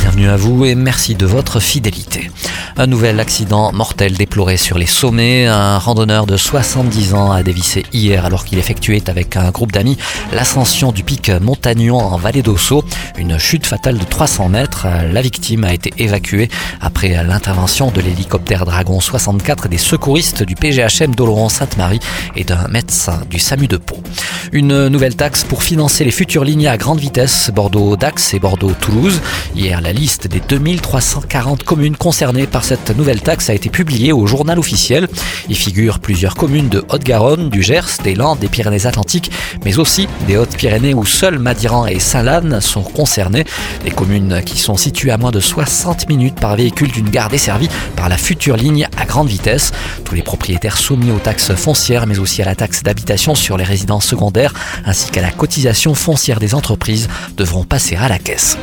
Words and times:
Bienvenue 0.00 0.28
à 0.28 0.36
vous 0.36 0.64
et 0.64 0.74
merci 0.74 1.14
de 1.14 1.26
votre 1.26 1.60
fidélité. 1.60 2.30
Un 2.76 2.86
nouvel 2.86 3.18
accident 3.18 3.72
mortel 3.72 4.16
déploré 4.16 4.56
sur 4.56 4.78
les 4.78 4.86
sommets. 4.86 5.46
Un 5.46 5.78
randonneur 5.78 6.26
de 6.26 6.36
70 6.36 7.14
ans 7.14 7.32
a 7.32 7.42
dévissé 7.42 7.84
hier 7.92 8.24
alors 8.24 8.44
qu'il 8.44 8.58
effectuait 8.58 9.10
avec 9.10 9.36
un 9.36 9.50
groupe 9.50 9.72
d'amis 9.72 9.98
l'ascension 10.32 10.92
du 10.92 11.02
pic 11.02 11.30
Montagnon 11.40 11.98
en 11.98 12.16
vallée 12.16 12.42
d'Ossau. 12.42 12.84
Une 13.18 13.38
chute 13.38 13.66
fatale 13.66 13.98
de 13.98 14.04
300 14.04 14.48
mètres. 14.48 14.86
La 15.12 15.22
victime 15.22 15.64
a 15.64 15.74
été 15.74 15.92
évacuée 15.98 16.48
après 16.80 17.22
l'intervention 17.24 17.90
de 17.90 18.00
l'hélicoptère 18.00 18.64
Dragon 18.64 19.00
64 19.00 19.68
des 19.68 19.78
secouristes 19.78 20.44
du 20.44 20.54
PGHM 20.54 21.14
d'Oloron-Sainte-Marie 21.16 22.00
et 22.36 22.44
d'un 22.44 22.68
médecin 22.68 23.22
du 23.28 23.40
SAMU 23.40 23.66
de 23.66 23.76
Pau. 23.76 24.00
Une 24.52 24.86
nouvelle 24.88 25.16
taxe 25.16 25.42
pour 25.42 25.64
financer 25.64 26.04
les 26.04 26.10
futures 26.12 26.44
lignes 26.44 26.68
à 26.68 26.76
grande 26.76 27.00
vitesse 27.00 27.50
Bordeaux-Dax 27.52 28.34
et 28.34 28.38
Bordeaux-Toulouse. 28.38 29.20
Hier, 29.56 29.80
la 29.88 29.94
liste 29.94 30.26
des 30.26 30.40
2340 30.40 31.62
communes 31.62 31.96
concernées 31.96 32.46
par 32.46 32.62
cette 32.62 32.94
nouvelle 32.94 33.22
taxe 33.22 33.48
a 33.48 33.54
été 33.54 33.70
publiée 33.70 34.12
au 34.12 34.26
journal 34.26 34.58
officiel. 34.58 35.08
Il 35.48 35.56
figure 35.56 35.98
plusieurs 35.98 36.34
communes 36.34 36.68
de 36.68 36.84
Haute-Garonne, 36.90 37.48
du 37.48 37.62
Gers, 37.62 38.02
des 38.04 38.14
Landes, 38.14 38.38
des 38.38 38.48
Pyrénées-Atlantiques, 38.48 39.30
mais 39.64 39.78
aussi 39.78 40.06
des 40.26 40.36
Hautes-Pyrénées 40.36 40.92
où 40.92 41.06
seuls 41.06 41.38
Madiran 41.38 41.86
et 41.86 42.00
Saint-Lanne 42.00 42.60
sont 42.60 42.82
concernés. 42.82 43.46
Des 43.82 43.90
communes 43.90 44.42
qui 44.44 44.58
sont 44.58 44.76
situées 44.76 45.10
à 45.10 45.16
moins 45.16 45.30
de 45.30 45.40
60 45.40 46.06
minutes 46.10 46.38
par 46.38 46.54
véhicule 46.54 46.90
d'une 46.90 47.08
gare 47.08 47.30
desservie 47.30 47.70
par 47.96 48.10
la 48.10 48.18
future 48.18 48.58
ligne 48.58 48.88
à 48.98 49.06
grande 49.06 49.28
vitesse. 49.28 49.72
Tous 50.04 50.14
les 50.14 50.22
propriétaires 50.22 50.76
soumis 50.76 51.12
aux 51.12 51.18
taxes 51.18 51.54
foncières, 51.54 52.06
mais 52.06 52.18
aussi 52.18 52.42
à 52.42 52.44
la 52.44 52.54
taxe 52.54 52.82
d'habitation 52.82 53.34
sur 53.34 53.56
les 53.56 53.64
résidences 53.64 54.04
secondaires, 54.04 54.52
ainsi 54.84 55.10
qu'à 55.10 55.22
la 55.22 55.30
cotisation 55.30 55.94
foncière 55.94 56.40
des 56.40 56.54
entreprises, 56.54 57.08
devront 57.38 57.64
passer 57.64 57.96
à 57.96 58.08
la 58.08 58.18
caisse. 58.18 58.58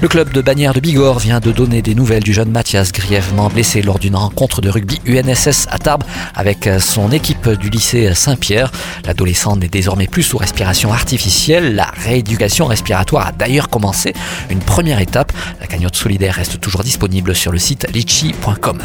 Le 0.00 0.08
club 0.08 0.32
de 0.32 0.40
Bagnères 0.40 0.69
de 0.72 0.80
Bigorre 0.80 1.18
vient 1.18 1.40
de 1.40 1.50
donner 1.52 1.82
des 1.82 1.94
nouvelles 1.94 2.22
du 2.22 2.32
jeune 2.32 2.50
Mathias, 2.50 2.92
grièvement 2.92 3.48
blessé 3.48 3.82
lors 3.82 3.98
d'une 3.98 4.14
rencontre 4.14 4.60
de 4.60 4.68
rugby 4.68 5.00
UNSS 5.06 5.66
à 5.70 5.78
Tarbes 5.78 6.04
avec 6.34 6.68
son 6.78 7.10
équipe 7.10 7.48
du 7.48 7.70
lycée 7.70 8.14
Saint-Pierre. 8.14 8.70
L'adolescent 9.04 9.56
n'est 9.56 9.68
désormais 9.68 10.06
plus 10.06 10.22
sous 10.22 10.36
respiration 10.38 10.92
artificielle. 10.92 11.74
La 11.74 11.86
rééducation 12.04 12.66
respiratoire 12.66 13.28
a 13.28 13.32
d'ailleurs 13.32 13.68
commencé. 13.68 14.12
Une 14.48 14.60
première 14.60 15.00
étape. 15.00 15.32
La 15.60 15.66
cagnotte 15.66 15.96
solidaire 15.96 16.34
reste 16.34 16.60
toujours 16.60 16.84
disponible 16.84 17.34
sur 17.34 17.50
le 17.50 17.58
site 17.58 17.88
litchi.com. 17.92 18.78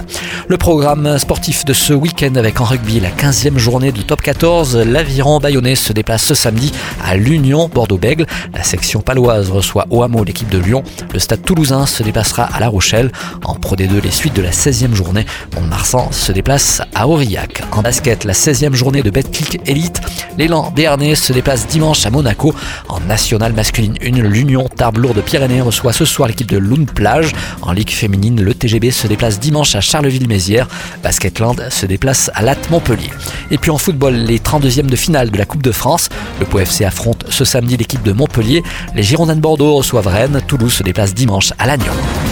Le 0.48 0.58
programme 0.58 1.20
sportif 1.20 1.66
de 1.66 1.74
ce 1.74 1.94
week-end 1.94 2.36
avec 2.36 2.62
en 2.62 2.66
rugby 2.66 3.00
la 3.00 3.12
15e 3.12 3.58
journée 3.58 3.92
de 3.92 4.02
top 4.02 4.22
14. 4.22 4.78
L'Aviron 4.78 5.40
Bayonnais 5.40 5.76
se 5.76 5.94
déplace 5.94 6.24
ce 6.24 6.34
samedi 6.34 6.72
à 7.04 7.16
l'Union 7.16 7.70
Bordeaux-Bègle. 7.72 8.26
La 8.54 8.64
section 8.64 9.02
paloise 9.02 9.52
reçoit 9.52 9.86
au 9.90 10.02
hameau 10.04 10.24
l'équipe 10.24 10.50
de 10.50 10.58
Lyon. 10.58 10.84
Le 11.14 11.20
stade 11.20 11.44
toulousain 11.44 11.75
se 11.86 12.04
déplacera 12.04 12.44
à 12.44 12.60
La 12.60 12.70
Rochelle. 12.70 13.12
En 13.44 13.56
Pro 13.56 13.76
D2, 13.76 14.02
les 14.02 14.12
suites 14.12 14.36
de 14.36 14.42
la 14.42 14.52
16e 14.52 14.94
journée, 14.94 15.26
Mont-de-Marsan 15.56 16.12
se 16.12 16.32
déplace 16.32 16.82
à 16.94 17.08
Aurillac. 17.08 17.64
En 17.74 17.82
basket, 17.82 18.24
la 18.24 18.34
16e 18.34 18.74
journée 18.74 19.02
de 19.02 19.10
Betclic 19.10 19.60
Elite, 19.66 20.00
l'élan 20.38 20.72
béarnais 20.72 21.16
se 21.16 21.34
déplace 21.34 21.68
dimanche 21.68 22.06
à 22.06 22.10
Monaco. 22.10 22.56
En 22.88 23.02
nationale 23.02 23.54
masculine 23.54 23.96
1, 24.02 24.22
l'Union 24.22 24.70
Tarbes-Lourdes-Pyrénées 24.76 25.62
reçoit 25.62 25.92
ce 25.92 26.06
soir 26.06 26.30
l'équipe 26.30 26.50
de 26.50 26.58
Lune 26.58 26.86
Plage. 26.86 27.34
En 27.62 27.74
ligue 27.74 27.92
féminine, 27.92 28.42
le 28.42 28.54
TGB 28.54 28.92
se 28.92 29.08
déplace 29.08 29.40
dimanche 29.40 29.76
à 29.76 29.82
Charleville-Mézières. 29.82 30.68
Basketland 31.04 31.70
se 31.70 31.86
déplace 31.86 32.32
à 32.34 32.42
Latte 32.42 32.70
Montpellier. 32.70 33.10
Et 33.52 33.58
puis 33.58 33.72
en 33.72 33.78
football, 33.78 34.14
les 34.14 34.40
32e 34.40 34.86
de 34.86 34.96
finale 34.96 35.32
de 35.32 35.38
la 35.38 35.46
Coupe 35.46 35.64
de 35.64 35.72
France. 35.72 36.10
Le 36.40 36.46
Pau 36.46 36.60
FC 36.60 36.86
affronte 36.86 37.26
ce 37.30 37.46
samedi 37.46 37.78
l'équipe 37.78 38.04
de 38.04 38.12
Montpellier. 38.12 38.64
Les 38.96 39.04
Girondins 39.04 39.36
de 39.36 39.42
Bordeaux 39.42 39.76
reçoivent 39.76 40.08
Rennes. 40.08 40.42
Toulouse 40.48 40.74
se 40.74 40.84
déplace 40.84 41.14
dimanche 41.14 41.54
à. 41.66 42.25